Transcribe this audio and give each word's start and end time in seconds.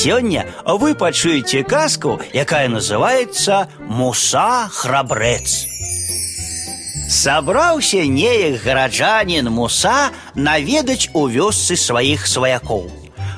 Сёння 0.00 0.45
вы 0.65 0.95
пачуеце 0.95 1.63
казку, 1.63 2.21
якая 2.31 2.69
называется 2.69 3.67
Муса 3.79 4.69
храбрэц. 4.71 5.67
Сабраўся 7.09 8.05
неяк 8.07 8.63
гараджанін 8.63 9.51
Муса 9.51 10.11
наведаць 10.33 11.09
у 11.11 11.27
вёсцы 11.27 11.75
сваіх 11.75 12.23
сваякоў. 12.25 12.87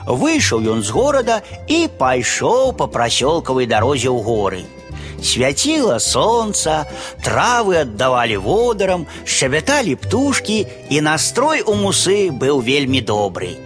Выйшаў 0.05 0.61
ён 0.77 0.83
з 0.83 0.93
горада 0.93 1.41
і 1.65 1.89
пайшоў 1.97 2.77
па 2.77 2.85
прасёлкавай 2.85 3.65
дарозе 3.65 4.13
ў 4.13 4.21
горы. 4.21 4.61
Свяціла 5.23 5.97
солнца, 5.97 6.85
травы 7.25 7.81
аддавалі 7.81 8.37
водарам, 8.37 9.07
шчабяталі 9.25 9.95
птушкі, 9.95 10.67
і 10.93 11.01
настрой 11.01 11.65
у 11.65 11.73
мусы 11.73 12.29
быў 12.29 12.61
вельмі 12.61 13.01
добры. 13.01 13.57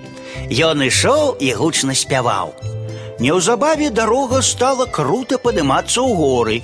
Ён 0.47 0.87
ішоў 0.87 1.35
і 1.43 1.51
гучна 1.51 1.91
спяваў. 1.91 2.55
Неўзабаве 3.22 3.90
дарога 3.90 4.42
стала 4.42 4.86
круто 4.86 5.38
падымацца 5.38 6.00
ў 6.00 6.10
горы. 6.16 6.56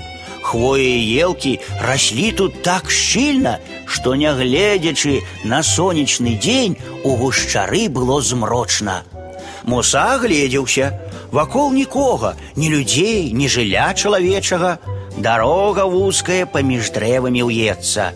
Хвоі 0.43 0.89
і 0.89 1.19
елкі 1.25 1.53
раслі 1.85 2.33
тут 2.33 2.63
так 2.63 2.91
шчыльна, 2.91 3.59
што 3.85 4.15
нягледзячы 4.17 5.21
на 5.45 5.63
сонечны 5.63 6.39
дзень 6.41 6.79
у 7.05 7.17
гушчары 7.21 7.89
было 7.89 8.21
змрочна. 8.23 9.03
Муса 9.65 10.19
гледзеўся, 10.19 10.93
вакол 11.31 11.73
нікога, 11.73 12.35
ні 12.57 12.71
людзей, 12.73 13.33
ні 13.33 13.49
жылля 13.49 13.93
чалавечага. 13.95 14.79
Дарога 15.19 15.85
вузкая 15.85 16.47
паміж 16.47 16.95
дрэвамі 16.95 17.43
ўецца. 17.43 18.13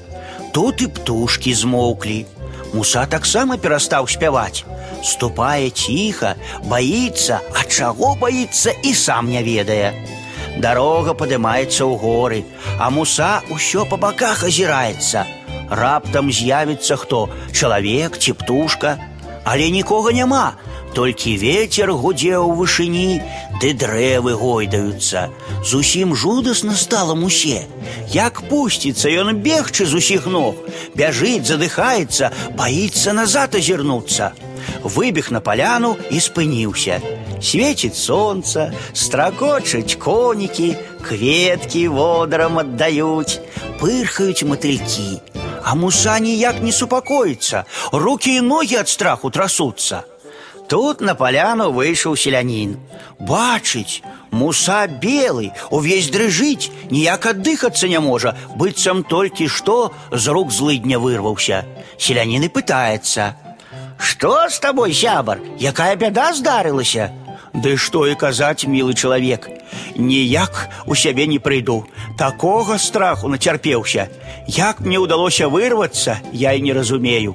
Тут 0.54 0.80
і 0.82 0.86
птушкі 0.86 1.52
змоўклі. 1.52 2.24
Муса 2.72 3.06
таксама 3.06 3.58
перастаў 3.58 4.08
спяваць 4.08 4.64
ступае 5.02 5.70
ціха, 5.70 6.36
баіцца, 6.70 7.40
а 7.54 7.64
чаго 7.66 8.14
баіцца 8.20 8.72
і 8.82 8.94
сам 8.94 9.30
не 9.30 9.42
ведае. 9.42 9.92
Дарога 10.62 11.14
падымаецца 11.18 11.82
ў 11.84 11.96
горы, 11.98 12.40
а 12.78 12.90
муса 12.90 13.42
ўсё 13.50 13.86
па 13.90 13.96
баках 13.96 14.44
азіраецца. 14.48 15.24
Раптам 15.72 16.30
з'явіцца 16.30 16.96
хто, 17.00 17.28
чалавек 17.52 18.18
ці 18.18 18.36
птушка, 18.36 18.98
але 19.44 19.70
нікога 19.70 20.12
няма, 20.12 20.54
толькі 20.96 21.36
ветер 21.40 21.92
гудзе 21.92 22.36
ў 22.36 22.52
вышыні, 22.56 23.20
ды 23.60 23.72
дрэвы 23.72 24.34
гойдаюцца. 24.36 25.28
Зусім 25.64 26.14
жудасна 26.14 26.76
стала 26.76 27.14
мусе. 27.14 27.66
Як 28.12 28.42
пусціцца 28.48 29.08
ён 29.08 29.36
бегчы 29.40 29.86
з 29.86 29.94
усіх 30.00 30.26
ног, 30.26 30.54
бяжыць, 30.94 31.48
задыхаецца, 31.48 32.32
баіцца 32.56 33.12
назад 33.12 33.56
азірнуцца 33.56 34.32
выбег 34.82 35.30
на 35.30 35.40
поляну 35.40 35.96
и 36.10 36.20
спыніўся. 36.20 37.00
Светит 37.42 37.96
солнце, 37.96 38.72
строкочуць 38.94 39.98
конікі, 39.98 40.76
кветкі 41.02 41.88
водарам 41.88 42.58
аддаюць, 42.58 43.40
пырхаюць 43.80 44.46
мотыльки, 44.46 45.20
А 45.64 45.74
муса 45.74 46.18
ніяк 46.18 46.60
не 46.60 46.72
супакоіцца, 46.72 47.64
руки 47.92 48.36
и 48.36 48.40
ноги 48.40 48.74
от 48.74 48.88
страху 48.88 49.30
трасутся. 49.30 50.02
Тут 50.68 51.00
на 51.00 51.14
поляну 51.14 51.70
выйшаў 51.72 52.16
селянін. 52.16 52.76
Бачыць, 53.18 54.02
муса 54.30 54.86
белый, 54.86 55.52
увесь 55.70 56.08
дрыжыць, 56.08 56.70
ніяк 56.90 57.26
аддыхацца 57.26 57.88
не 57.88 58.00
можа, 58.00 58.36
быццам 58.56 59.04
толькі 59.04 59.48
што 59.48 59.92
з 60.10 60.28
рук 60.28 60.52
злыдня 60.52 60.98
вырваўся. 60.98 61.64
Селянін 61.98 62.44
и 62.44 62.48
пытается – 62.48 63.42
что 64.02 64.48
с 64.48 64.58
тобой, 64.58 64.92
сябар? 64.92 65.38
Якая 65.60 65.94
бяда 65.94 66.34
здарылася? 66.34 67.12
Ды 67.56 67.76
што 67.76 68.06
і 68.06 68.14
казаць, 68.14 68.66
мілы 68.66 68.94
чалавек. 68.94 69.48
Ніяк 69.96 70.68
у 70.86 70.94
сябе 70.94 71.26
не 71.26 71.38
прыйду. 71.38 71.84
Такога 72.18 72.78
страху 72.78 73.28
нацярпеўся. 73.28 74.08
Як 74.46 74.80
мне 74.80 74.98
ўдалося 74.98 75.48
вырвацца, 75.48 76.18
я 76.32 76.52
і 76.52 76.62
не 76.62 76.72
разумею. 76.72 77.34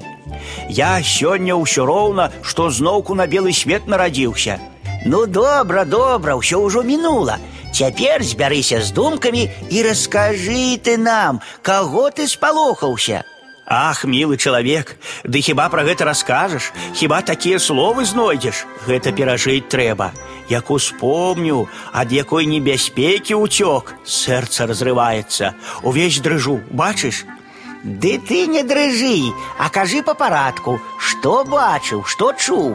Я 0.68 1.00
сёння 1.02 1.54
ўсё 1.56 1.86
роўна, 1.86 2.30
што 2.42 2.70
зноўку 2.70 3.14
на 3.14 3.26
белы 3.26 3.52
свет 3.52 3.86
нарадзіўся. 3.86 4.58
Ну 5.06 5.26
добра, 5.26 5.84
добра, 5.84 6.34
ўсё 6.36 6.60
ўжо 6.66 6.82
мінула. 6.82 7.38
Цяпер 7.72 8.24
збярыся 8.24 8.82
з 8.82 8.90
думкамі 8.90 9.48
і 9.70 9.82
раскажы 9.82 10.78
ты 10.82 10.96
нам, 10.98 11.40
каго 11.62 12.10
ты 12.10 12.26
спалохаўся. 12.26 13.24
Ах, 13.70 14.04
милый 14.04 14.38
человек, 14.38 14.96
ды 15.24 15.42
хіба 15.44 15.68
пра 15.68 15.84
гэта 15.84 16.08
раскажаш, 16.08 16.72
хіба 16.96 17.20
такія 17.20 17.60
словы 17.60 18.08
знойдзеш, 18.08 18.64
гэта 18.88 19.12
перажыць 19.12 19.68
трэба. 19.68 20.16
Як 20.48 20.70
успомню, 20.70 21.68
ад 21.92 22.08
якой 22.08 22.48
небяспекі 22.48 23.36
ўцёк, 23.36 23.92
сэрца 24.08 24.64
разрываецца, 24.64 25.52
увесь 25.84 26.16
дрыжу, 26.24 26.64
бачыш? 26.72 27.28
Ды 27.84 28.16
ты 28.16 28.46
не 28.48 28.64
дрыжы, 28.64 29.36
а 29.60 29.68
кажы 29.68 30.00
па 30.02 30.14
парадку, 30.16 30.80
што 30.96 31.44
бачыў, 31.44 32.08
што 32.08 32.32
чуў. 32.32 32.72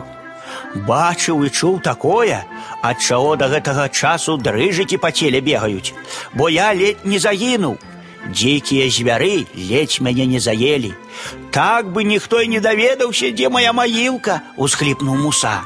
Бачыў 0.85 1.41
і 1.41 1.49
чуў 1.49 1.81
такое, 1.81 2.45
ад 2.85 3.01
чаго 3.01 3.33
да 3.35 3.49
гэтага 3.49 3.89
часу 3.89 4.37
дрыжыкі 4.37 5.01
па 5.01 5.09
целе 5.09 5.41
бегаюць, 5.41 5.97
бо 6.37 6.53
я 6.53 6.69
ледь 6.77 7.01
не 7.01 7.17
загінуў. 7.17 7.81
Дзікія 8.31 8.87
звяры 8.87 9.45
ледзь 9.55 9.99
мяне 9.99 10.25
не 10.25 10.39
заелі. 10.39 10.93
Так 11.51 11.91
бы 11.91 12.03
ніхто 12.03 12.41
і 12.41 12.47
не 12.47 12.59
даведаўся, 12.59 13.31
дзе 13.31 13.49
моя 13.49 13.73
маілка, 13.73 14.41
усхліпнуў 14.57 15.19
муса. 15.19 15.61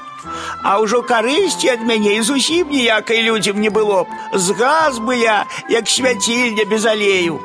А 0.63 0.79
ўжо 0.81 1.03
карысці 1.05 1.69
ад 1.77 1.85
мяне 1.85 2.17
і 2.17 2.21
зусім 2.21 2.73
ніякай 2.73 3.21
людзям 3.21 3.61
не 3.61 3.69
было 3.69 4.03
б. 4.03 4.07
Згас 4.33 4.99
бы 4.99 5.15
я, 5.15 5.45
як 5.69 5.87
свяцільня 5.87 6.65
без 6.65 6.85
алею. 6.85 7.39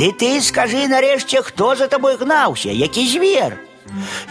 Ды 0.00 0.12
ты 0.12 0.40
скажы 0.42 0.88
нарэшце, 0.88 1.42
хто 1.42 1.76
за 1.76 1.86
табой 1.86 2.16
гнаўся, 2.16 2.70
які 2.70 3.06
звер. 3.06 3.60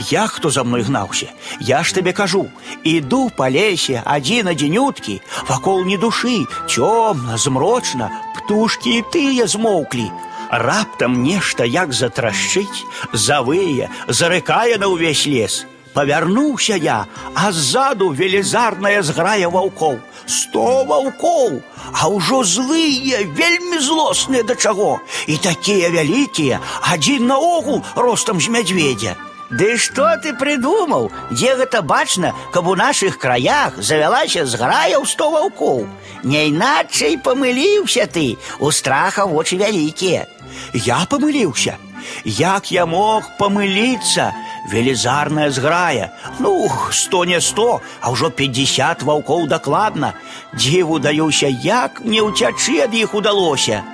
Я 0.09 0.27
хто 0.27 0.49
за 0.49 0.63
мной 0.63 0.81
гнаўся, 0.81 1.31
Я 1.59 1.83
ж 1.83 1.95
табе 1.95 2.13
кажу, 2.13 2.47
іду 2.83 3.31
па 3.37 3.49
лесе 3.49 4.01
адзін 4.05 4.51
адзінюткі, 4.51 5.21
вакол 5.47 5.85
ні 5.85 5.97
душы, 5.97 6.43
цёмна, 6.67 7.37
змрочна, 7.37 8.11
птушкі 8.35 8.97
і 8.99 9.05
тыя 9.13 9.47
змоўклі. 9.47 10.11
Раптам 10.51 11.23
нешта 11.23 11.63
як 11.65 11.93
затрашчыць, 11.93 12.83
завые, 13.13 13.89
зарыкае 14.07 14.77
на 14.77 14.91
ўвесь 14.91 15.25
лес. 15.25 15.65
Павярнуўся 15.95 16.75
я, 16.75 17.07
а 17.33 17.51
ззаду 17.51 18.11
велізарная 18.11 19.01
зграя 19.01 19.47
ваўкоў. 19.49 19.99
Сто 20.27 20.83
ваўкоў, 20.83 21.61
а 21.93 22.09
ўжо 22.11 22.43
злыя, 22.43 23.23
вельмі 23.31 23.79
злосныя 23.79 24.43
да 24.43 24.55
чаго. 24.55 24.99
І 25.27 25.37
такія 25.37 25.89
вялікія, 25.89 26.59
адзін 26.81 27.31
наогул 27.31 27.81
ростам 27.95 28.41
з 28.41 28.51
мядзведзя. 28.51 29.15
Ды 29.49 29.77
што 29.77 30.05
ты 30.17 30.33
прыдумаў, 30.33 31.11
дзе 31.29 31.53
гэта 31.55 31.81
бачна, 31.85 32.33
каб 32.51 32.67
у 32.67 32.75
нашых 32.75 33.19
краях 33.21 33.77
завялася 33.77 34.45
зграя 34.45 34.97
ў 34.97 35.05
сто 35.05 35.29
ваўкоў. 35.29 35.85
Не 36.25 36.49
іначай 36.49 37.17
памыліўся 37.21 38.09
ты, 38.09 38.37
у 38.59 38.71
страха 38.71 39.29
вочы 39.29 39.61
вялікія. 39.61 40.25
Я 40.73 41.05
памыліўся. 41.05 41.77
Як 42.25 42.71
я 42.71 42.85
мог 42.85 43.29
памыліцца? 43.37 44.33
Велізарная 44.69 45.51
зграя. 45.51 46.11
Ну, 46.39 46.69
сто 46.91 47.23
не 47.25 47.39
сто, 47.41 47.81
а 48.01 48.09
ўжо 48.09 48.29
50 48.33 49.03
ваўкоў 49.05 49.45
дакладна. 49.47 50.13
Дзіву 50.53 50.97
даюся, 50.99 51.45
як 51.47 52.01
мне 52.01 52.25
ўцячы 52.25 52.81
ад 52.81 52.97
іх 52.97 53.13
удалося. 53.13 53.85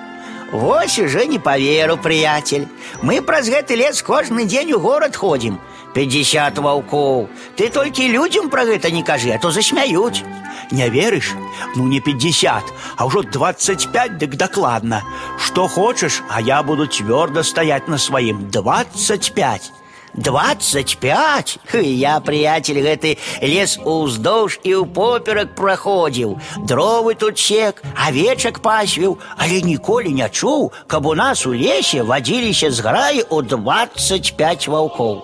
Вось 0.52 1.00
уже 1.00 1.26
не 1.26 1.40
поверу, 1.40 1.98
приятель. 1.98 2.68
Мы 3.02 3.22
праз 3.22 3.48
гэты 3.48 3.76
лес 3.76 4.02
кожны 4.04 4.46
дзень 4.46 4.74
у 4.74 4.80
горад 4.80 5.16
ходзім. 5.16 5.60
50 5.94 6.60
ваўкоў. 6.60 7.28
Ты 7.56 7.70
толькі 7.70 8.08
людзям 8.12 8.50
пра 8.50 8.66
гэта 8.66 8.92
не 8.92 9.04
кажы, 9.04 9.32
а 9.32 9.40
то 9.40 9.52
засмяюць. 9.52 10.24
Не 10.72 10.90
верыш? 10.90 11.34
Ну 11.76 11.88
не 11.88 12.00
50, 12.00 12.64
а 12.98 13.06
ўжо 13.06 13.24
25 13.24 14.18
дык 14.18 14.36
дакладна. 14.36 15.04
Што 15.38 15.68
хочаш, 15.68 16.24
а 16.30 16.40
я 16.42 16.64
буду 16.64 16.88
цвёрда 16.88 17.44
стаяць 17.44 17.88
на 17.88 17.98
сваім 17.98 18.50
25. 18.52 19.75
Двадцать 20.16 20.98
пять? 20.98 21.58
Я, 21.74 22.20
приятель, 22.20 22.82
гэты 22.84 23.18
лес 23.42 23.80
уздоўж 23.80 24.60
і 24.64 24.84
ў 24.84 24.86
поперак 24.92 25.56
праходзіў. 25.56 26.36
Дровы 26.68 27.16
тут 27.16 27.40
сек, 27.40 27.80
авечак 27.96 28.60
пасвіў, 28.60 29.20
але 29.38 29.62
ніколі 29.64 30.12
не 30.12 30.28
чуў, 30.28 30.74
каб 30.88 31.08
у 31.08 31.16
нас 31.16 31.46
у 31.48 31.56
лесе 31.56 32.04
вадзіліся 32.04 32.72
зграі 32.76 33.24
ў 33.24 33.48
25 33.48 34.68
ваўкоў. 34.68 35.24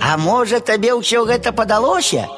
А 0.00 0.16
можа, 0.20 0.60
табе 0.60 0.92
ўсё 0.92 1.24
гэта 1.24 1.56
падалося? 1.56 2.28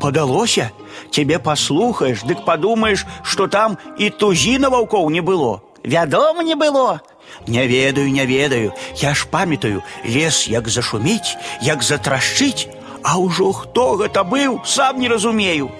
Падалося? 0.00 0.72
Цябе 1.12 1.38
паслухаеш, 1.38 2.24
дык 2.24 2.48
падумаеш, 2.48 3.04
што 3.22 3.46
там 3.46 3.76
і 4.00 4.08
тузіна 4.08 4.72
ваўкоў 4.72 5.12
не 5.12 5.20
было. 5.20 5.60
Вядома, 5.84 6.42
не 6.42 6.54
было. 6.54 7.00
Не 7.46 7.66
ведаю, 7.66 8.10
не 8.10 8.26
ведаю. 8.26 8.72
Я 8.96 9.14
ж 9.14 9.26
памятаю, 9.30 9.82
лес 10.04 10.48
як 10.48 10.68
зашуміць, 10.68 11.36
як 11.62 11.82
затрашчыць, 11.82 12.68
а 13.02 13.18
ўжо 13.18 13.52
хто 13.52 13.94
гэта 13.96 14.24
быў, 14.24 14.60
сам 14.64 14.98
не 14.98 15.08
разумею. 15.08 15.70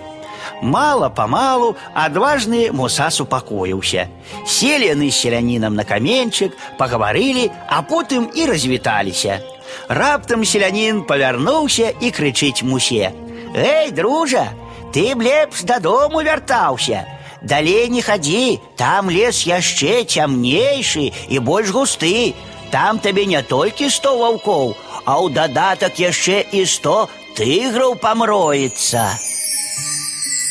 Мала-памалу 0.62 1.76
адважны 1.92 2.70
муса 2.72 3.10
супакоіўся. 3.10 4.06
Селі 4.46 4.86
яны 4.94 5.10
з 5.10 5.18
селянінам 5.18 5.74
на 5.74 5.84
каменчык, 5.84 6.54
пагаварылі, 6.78 7.50
а 7.68 7.82
потым 7.82 8.30
і 8.34 8.46
развіталіся. 8.46 9.40
Раптам 9.88 10.44
селянін 10.44 11.02
павярнуўся 11.02 11.92
і 12.00 12.10
крычыць 12.10 12.62
мусе: « 12.62 13.54
Эй, 13.54 13.90
дружа, 13.90 14.52
ты 14.94 15.14
б 15.14 15.22
лепш 15.22 15.62
дадому 15.62 16.22
вяртаўся. 16.22 17.09
Далей 17.42 17.88
не 17.88 18.02
хадзі, 18.02 18.60
там 18.76 19.10
лес 19.10 19.44
яшчэ 19.46 20.04
цямнейшы 20.04 21.12
і 21.28 21.38
больш 21.38 21.70
густы. 21.70 22.34
Там 22.70 22.98
табе 22.98 23.26
не 23.26 23.42
толькі 23.42 23.90
сто 23.90 24.16
ваўкоў, 24.18 24.74
а 25.04 25.22
ў 25.22 25.30
дадатак 25.32 26.00
яшчэ 26.02 26.42
і 26.50 26.66
сто 26.66 27.08
тыграў 27.38 27.94
памроецца. 28.02 29.29